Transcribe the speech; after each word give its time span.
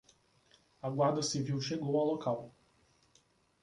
A 0.81 0.89
Guarda 0.89 1.21
Civil 1.21 1.61
chegou 1.61 1.95
ao 1.99 2.07
local 2.07 2.55